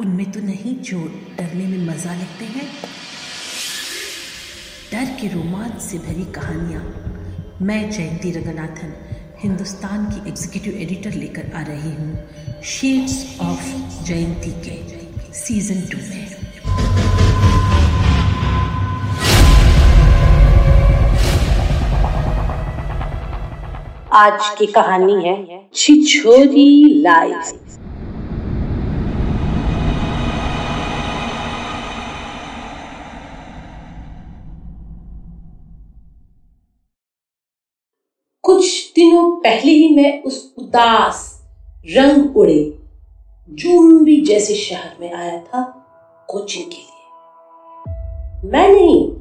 [0.00, 0.98] उनमें तो नहीं, जो
[1.38, 2.66] डरने में मज़ा लेते हैं।
[4.92, 6.82] डर के रोमांच से भरी कहानियाँ।
[7.62, 8.94] मैं जयंती रंगनाथन,
[9.38, 13.66] हिंदुस्तान की एग्जीक्यूटिव एडिटर लेकर आ रही हूँ। शेड्स ऑफ़
[14.04, 16.38] जयंती के सीज़न टू में।
[24.14, 27.58] आज की कहानी है छिछोरी लाइफ
[38.44, 41.42] कुछ दिनों पहले ही मैं उस उदास
[41.96, 42.78] रंग उड़े
[43.50, 45.62] जुम्बी जैसे शहर में आया था
[46.28, 47.06] कोचिंग के लिए।
[48.50, 49.12] मैं नहीं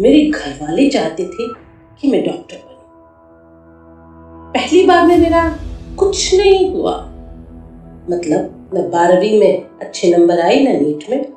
[0.00, 1.48] मेरे घर वाले चाहते थे
[2.00, 2.78] कि मैं डॉक्टर बनूं।
[4.52, 5.58] पहली बार में मेरा
[5.98, 6.96] कुछ नहीं हुआ।
[8.10, 11.32] मतलब न बारहवीं में अच्छे नंबर आए, न नीट में।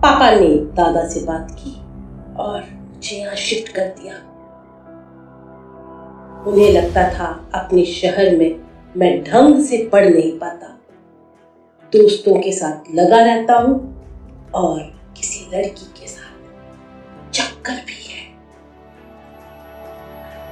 [0.00, 1.76] पापा ने दादा से बात की
[2.42, 4.29] और मुझे यहाँ शिफ्ट कर दिया।
[6.46, 8.60] उन्हें लगता था अपने शहर में
[8.96, 10.66] मैं ढंग से पढ़ नहीं पाता।
[11.92, 13.74] दोस्तों के साथ लगा रहता हूँ
[14.54, 14.80] और
[15.16, 18.28] किसी लड़की के साथ चक्कर भी है।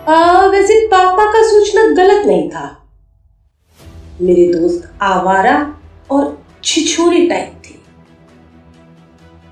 [0.08, 2.88] आ, वैसे पापा का सोचना गलत नहीं था।
[4.20, 7.74] मेरे दोस्त आवारा और छिछोरे टाइप थे।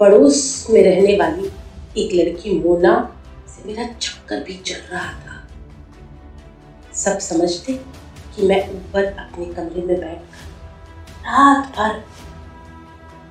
[0.00, 1.50] पड़ोस में रहने वाली
[2.02, 3.16] एक लड़की मोना
[3.48, 5.35] से मेरा चक्कर भी चल रहा था।
[6.96, 7.72] सब समझते
[8.36, 10.44] कि मैं ऊपर अपने कमरे में बैठकर
[11.26, 11.92] रात भर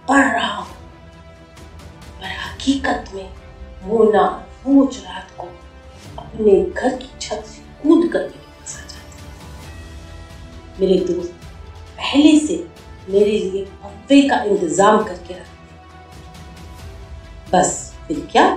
[0.08, 0.76] पढ़ रहा हूँ।
[2.20, 3.28] पर हकीकत में
[3.84, 4.26] मोना
[4.66, 5.48] रोज रात को
[6.18, 9.14] अपने घर की छत से कूद कर मेरे पास आ जाती।
[10.80, 11.34] मेरे दोस्त
[11.98, 12.56] पहले से
[13.10, 15.54] मेरे लिए पप्पे का इंतज़ाम करके रखते
[17.52, 17.70] बस
[18.08, 18.48] फिर क्या?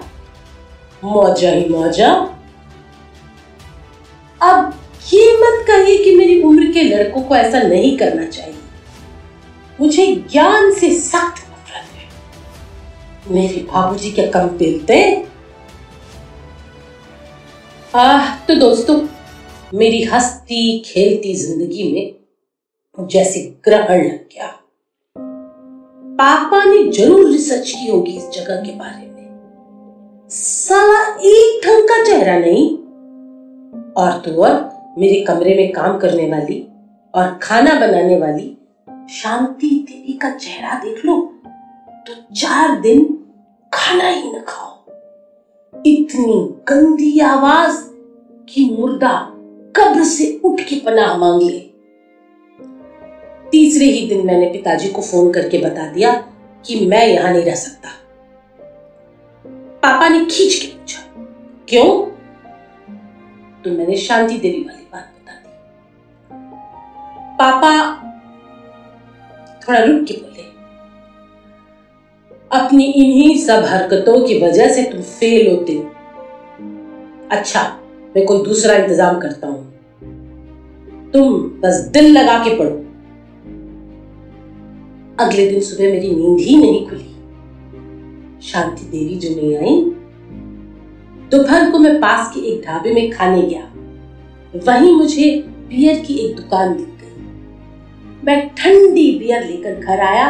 [1.03, 2.11] मौजा ही मौजा।
[4.41, 4.78] अब
[5.89, 8.55] कहिए कि मेरी उम्र के लड़कों को ऐसा नहीं करना चाहिए।
[9.79, 15.01] मुझे ज्ञान से सख्त नफरत है मेरे बाबूजी क्या कम पेलते
[17.95, 19.01] आह तो दोस्तों,
[19.73, 24.47] मेरी हंसती, खेलती ज़िंदगी में जैसे ग्रहण लग गया।
[26.19, 32.03] पापा ने ज़रूर रिसर्च की होगी इस जगह के बारे में। साला एक ढंग का
[32.05, 32.69] चेहरा नहीं,
[33.95, 36.61] और तो और मेरे कमरे में काम करने वाली
[37.15, 38.57] और खाना बनाने वाली
[39.13, 41.21] शांति देवी का चेहरा देख लो
[42.07, 43.05] तो चार दिन
[43.73, 46.35] खाना ही न खाओ। इतनी
[46.69, 47.77] गंदी आवाज़
[48.49, 49.15] कि मुर्दा
[49.77, 51.59] कब्र से उठ के पनाह मांग ले।
[53.53, 56.13] तीसरे ही दिन मैंने पिताजी को फ़ोन करके बता दिया
[56.65, 57.89] कि मैं यहाँ नहीं रह सकता।
[59.83, 61.01] पापा ने खींच के पूछा,
[61.69, 61.89] क्यों?
[63.65, 64.78] तो मैंने शांति देवी वाली
[67.39, 67.71] पापा
[69.63, 70.43] थोड़ा रुक के बोले,
[72.51, 75.83] अपनी इन्हीं सब हरकतों की वजह से तुम फेल होते हो।
[77.31, 77.63] अच्छा
[78.17, 79.63] मैं कोई दूसरा इंतज़ाम करता हूँ।
[81.13, 82.77] तुम बस दिल लगा के पढ़ो।
[85.19, 87.09] अगले दिन सुबह मेरी नींद ही नहीं खुली।
[88.43, 89.81] शांति देवी जो नहीं आई,
[91.31, 93.65] दोपहर को मैं पास के एक ढाबे में खाने गया।
[94.67, 95.31] वहीं मुझे
[95.69, 96.85] बियर की एक दुकान गई
[98.29, 100.27] मैं ठंडी बियर लेकर घर आया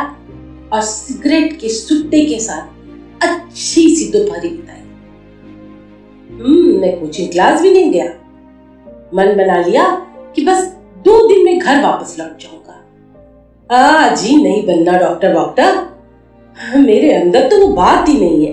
[0.73, 4.81] और सिगरेट के सुट्टे के साथ अच्छी सी दोपहरी बिताई।
[6.31, 8.05] हम्म मैं कोचिंग क्लास भी नहीं गया।
[9.15, 9.89] मन बना लिया
[10.37, 10.65] कि बस
[11.05, 12.77] दो दिन में घर वापस लौट जाऊँगा।
[13.71, 15.87] आ, जी नहीं बनना, डॉक्टर वॉक्टर
[16.77, 18.53] मेरे अंदर तो वो बात ही नहीं है।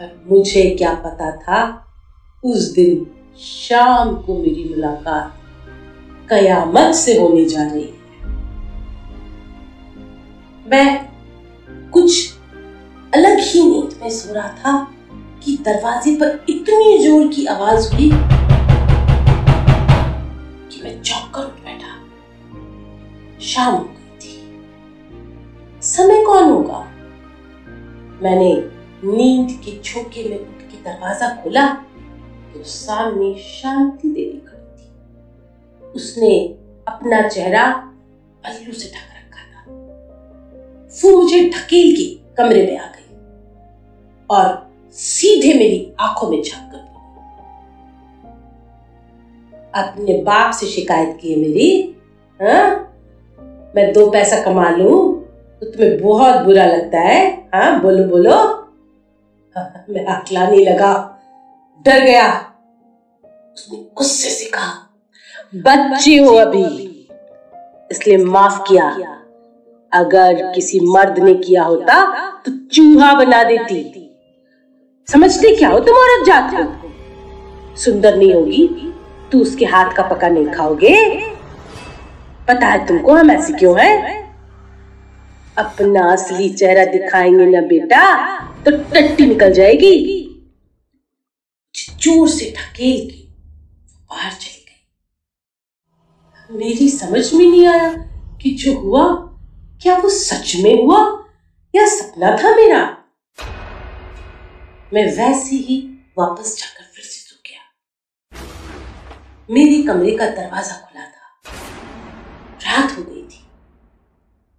[0.00, 1.86] पर मुझे क्या पता था,
[2.44, 3.06] उस दिन
[3.38, 5.42] शाम को मेरी मुलाकात
[6.30, 7.94] कयामत से होने जा रही है।
[10.66, 10.88] मैं
[11.92, 12.32] कुछ
[13.12, 14.72] अलग ही नींद में सो रहा था
[15.44, 18.10] कि दरवाजे पर इतनी ज़ोर की आवाज़ हुई
[20.70, 21.92] कि मैं चौंक कर उठ बैठा।
[23.44, 24.34] शाम हो गई थी।
[25.82, 26.80] समय कौन होगा?
[28.22, 28.52] मैंने
[29.04, 31.66] नींद के झोंके में उठ के दरवाज़ा खोला
[32.52, 34.55] तो सामने शांति देवी खड़ी
[35.96, 36.48] उसने
[36.88, 37.70] अपना चेहरा
[38.44, 39.64] पल्लू से ढक रखा था।
[40.88, 43.16] वो मुझे ढकेल के कमरे में आ गई
[44.30, 46.86] और सीधे मेरी आँखों में झाँक कर
[49.74, 51.96] अपने बाप से शिकायत की है मेरी,
[52.42, 52.62] हा?
[53.76, 55.12] मैं दो पैसा कमा लू
[55.60, 57.82] तो तुम्हें बहुत बुरा लगता है हाँ?
[57.82, 58.36] बोलो बोलो।
[59.90, 61.20] मैं अकलाने लगा,
[61.84, 62.54] डर गया।
[63.24, 64.85] उसने गुस्से से कहा
[65.52, 66.64] बच्ची हो अभी।
[67.90, 68.88] इसलिए माफ़ किया।
[69.92, 72.02] अगर किसी मर्द ने किया होता
[72.40, 74.02] तो चूहा बना देती।
[75.08, 78.66] समझते क्या हो तुम औरत जात हो सुंदर नहीं होगी,
[79.32, 80.94] तू उसके हाथ का पका नहीं खाओगे।
[82.48, 84.24] पता है तुमको हम ऐसे क्यों हैं?
[85.56, 88.02] अपना असली चेहरा दिखाएँगे ना बेटा
[88.64, 89.94] तो टट्टी निकल जाएगी।
[91.74, 93.24] ज़ोर से ढकेल के
[94.10, 94.55] बाहर चली
[96.50, 97.92] मेरी समझ में नहीं आया
[98.42, 99.14] कि जो हुआ,
[99.82, 101.24] क्या वो सच में हुआ
[101.74, 102.98] या सपना था मेरा?
[104.94, 107.76] मैं वैसे ही वापस जाकर फिर से सो गया।
[109.50, 111.42] मेरे कमरे का दरवाज़ा खुला था।
[112.58, 113.48] रात हो गई थी।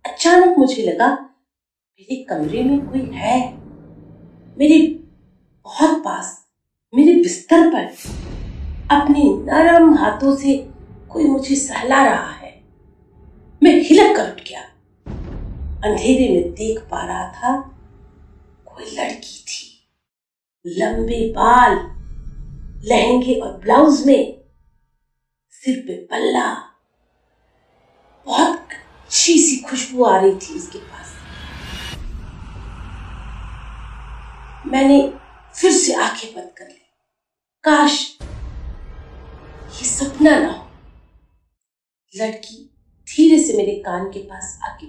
[0.05, 1.09] अचानक मुझे लगा,
[1.99, 3.57] मेरे कमरे में कोई है।
[4.57, 4.87] मेरे
[5.63, 6.45] बहुत पास,
[6.95, 7.83] मेरे बिस्तर पर
[8.95, 10.69] अपने नरम हाथों से
[11.17, 12.63] कोई मुझे सहला रहा है।
[13.63, 14.61] मैं हिलक कर उठ गया।
[15.83, 17.61] अंधेरे में देख पा रहा था,
[18.65, 19.89] कोई लड़की थी।
[20.67, 21.73] लंबे बाल,
[22.85, 24.41] लहंगे और ब्लाउज में
[25.49, 26.53] सिर पे पल्ला।
[28.25, 31.15] बहुत अच्छी सी खुशबू आ रही थी उसके पास।
[34.67, 35.13] मैंने
[35.55, 36.85] फिर से आँखें बंद कर ली।
[37.63, 38.17] काश
[39.71, 40.66] ये सपना ना हो।
[42.21, 42.63] लड़की
[43.07, 44.85] धीरे से मेरे कान के पास आके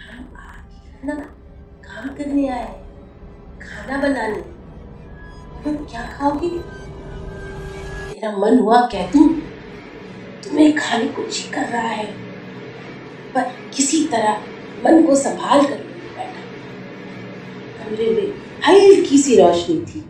[0.00, 1.14] हम आगे ना
[1.84, 2.66] काम करने आए
[3.62, 4.40] खाना बनाने
[5.64, 6.48] तुम क्या खाओगे?
[6.48, 9.28] मेरा मन हुआ, कह दूँ,
[10.44, 12.06] तुम्हें खाने को जी कर रहा है,
[13.34, 14.38] पर किसी तरह
[14.84, 15.78] मन को संभाल कर
[16.16, 16.42] बैठा।
[17.78, 18.28] कमरे में
[18.68, 20.04] हल्की सी रोशनी थी।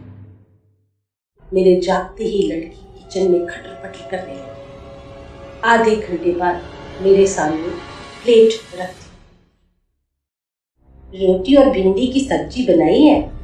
[1.54, 4.55] मेरे जागते ही लड़की किचन में खटर पटर करने लगी
[5.66, 6.56] आधे घंटे बाद
[7.02, 7.68] मेरे सामने
[8.24, 9.06] प्लेट रख दी।
[11.26, 13.36] रोटी और भिंडी की सब्ज़ी बनाई है।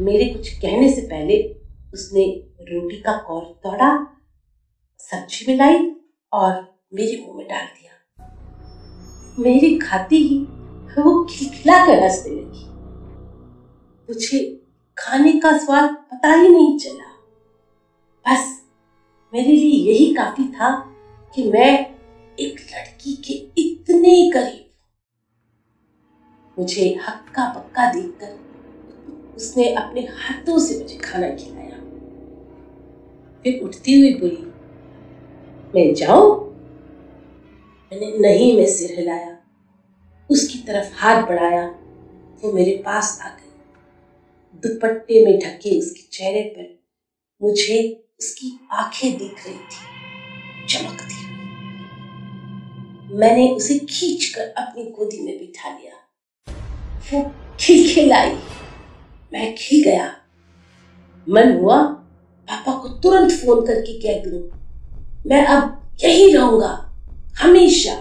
[0.00, 1.36] मेरे कुछ कहने से पहले
[1.94, 2.24] उसने
[2.60, 4.16] रोटी का कौर तोड़ा,
[4.98, 5.96] सब्ज़ी मिलाई
[6.32, 6.52] और
[6.94, 7.92] मेरे मुँह में डाल दिया।
[9.38, 10.38] मेरी खाती ही
[11.02, 12.66] वो खिलखिला कर हंसने लगी।
[14.08, 14.60] मुझे
[14.98, 17.12] खाने का स्वाद पता ही नहीं चला।
[18.26, 18.61] बस
[19.34, 20.74] मेरे लिए यही काफ़ी था
[21.34, 21.90] कि मैं
[22.40, 24.64] एक लड़की के इतने करीब
[26.58, 28.52] मुझे हक्का पक्का देखकर
[29.36, 31.76] उसने अपने हाथों से मुझे खाना खिलाया।
[33.42, 34.42] फिर उठती हुई बोली,
[35.74, 36.52] मैं जाऊँ?
[37.92, 39.38] मैंने, नहीं, में सिर हिलाया।
[40.30, 41.66] उसकी तरफ़ हाथ बढ़ाया।
[42.42, 43.52] वो मेरे पास आ गई।
[44.54, 46.78] दुपट्टे में ढके उसके चेहरे पर
[47.42, 51.14] मुझे उसकी आँखें दिख रही थी चमकती
[53.16, 55.94] मैंने उसे खींचकर अपनी गोदी में बिठा लिया।
[57.12, 58.30] वो खिलखिलाई।
[59.32, 60.06] मैं खिल गया।
[61.28, 61.82] मन हुआ,
[62.48, 64.40] पापा को तुरंत फ़ोन करके कह दूँ,
[65.26, 66.72] मैं अब यही रहूँगा,
[67.38, 67.96] हमेशा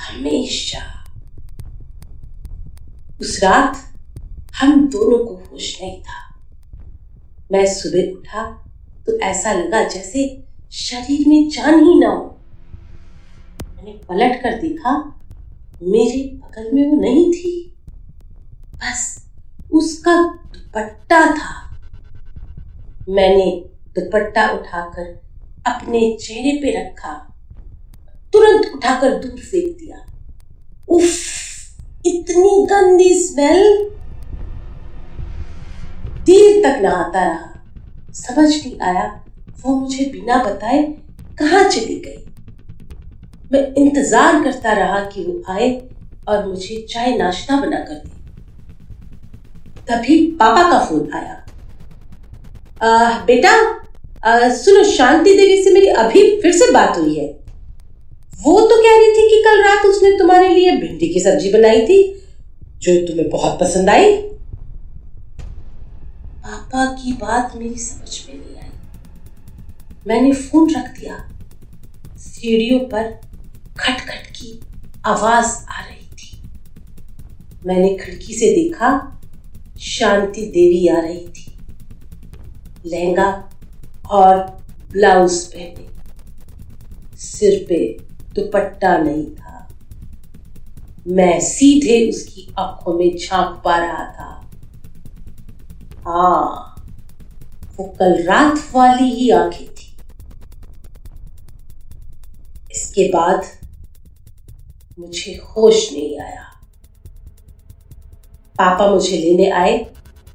[0.00, 1.04] हमेशा।
[3.20, 3.82] उस रात
[4.54, 6.40] हम दोनों को होश नहीं था।
[7.52, 8.65] मैं सुबह उठा
[9.06, 10.22] तो ऐसा लगा जैसे
[10.72, 12.38] शरीर में जान ही ना हो।
[13.76, 14.92] मैंने पलट कर देखा,
[15.82, 17.52] मेरे बगल में वो नहीं थी।
[18.76, 19.26] बस
[19.72, 21.54] उसका दुपट्टा था।
[23.08, 23.46] मैंने
[23.94, 25.06] दुपट्टा उठाकर
[25.66, 27.12] अपने चेहरे पे रखा,
[28.32, 30.04] तुरंत उठाकर दूर फेंक दिया।
[30.88, 31.12] उफ,
[32.06, 33.90] इतनी गंदी स्मेल।
[36.24, 37.55] देर तक नहाता रहा।
[38.16, 39.04] समझ नहीं आया
[39.60, 40.82] वो मुझे बिना बताए
[41.38, 42.22] कहा चली गई।
[43.52, 45.70] मैं इंतज़ार करता रहा कि वो आए
[46.28, 48.14] और मुझे चाय नाश्ता बना कर दे।
[49.88, 51.34] तभी पापा का फ़ोन आया।
[52.82, 53.50] आ, बेटा
[54.24, 57.26] आ, सुनो शांति देवी से मेरी अभी फिर से बात हुई है।
[58.42, 61.86] वो तो कह रही थी कि कल रात उसने तुम्हारे लिए भिंडी की सब्ज़ी बनाई
[61.86, 61.98] थी
[62.82, 64.12] जो तुम्हें बहुत पसंद आई।
[66.46, 68.70] पापा की बात मेरी समझ में नहीं आई।
[70.06, 71.28] मैंने फ़ोन रख दिया।
[72.18, 73.20] सीढ़ियों पर
[73.78, 74.60] खटखट की
[75.06, 76.42] आवाज़ आ रही थी।
[77.66, 79.20] मैंने खिड़की से देखा,
[79.80, 81.58] शांति देवी आ रही थी।
[82.86, 83.50] लहंगा
[84.10, 84.38] और
[84.92, 85.86] ब्लाउज पहने।
[87.16, 87.98] सिर पे
[88.34, 89.72] दुपट्टा नहीं था।
[91.08, 94.45] मैं सीधे उसकी आँखों में झाँक पा रहा था।
[96.06, 96.84] हाँ
[97.76, 99.96] वो कल रात वाली ही आँखें थी।
[102.70, 103.46] इसके बाद
[104.98, 106.42] मुझे होश नहीं आया।
[108.58, 109.78] पापा मुझे लेने आए,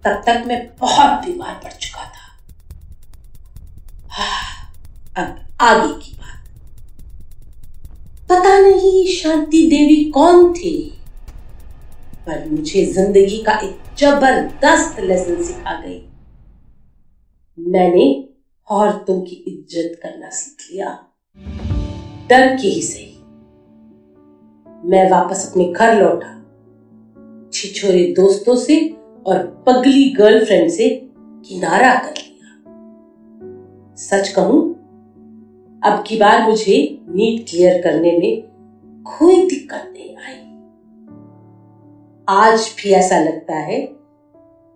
[0.04, 2.28] तब तक मैं बहुत बीमार पड़ चुका था।
[5.24, 6.48] अब आगे की बात।
[8.30, 11.01] पता नहीं शांति देवी कौन थी?
[12.28, 16.02] पर मुझे ज़िंदगी का एक ज़बरदस्त लेसन सिखा गई।
[17.58, 18.06] मैंने
[18.68, 20.90] औरतों की इज़्ज़त करना सीख लिया।
[22.30, 23.08] डर के ही सही।
[24.84, 26.38] मैं वापस अपने घर लौटा।
[27.54, 28.78] छिछोरे दोस्तों से
[29.26, 29.38] और
[29.68, 30.90] पगली गर्लफ्रेंड से
[31.46, 32.48] किनारा कर लिया।
[33.98, 34.62] सच कहूँ,
[35.82, 36.78] अब की बार मुझे
[37.10, 38.42] नीट क्लियर करने में
[39.08, 40.36] कोई दिक्कत नहीं आई।
[42.28, 43.78] आज भी ऐसा लगता है,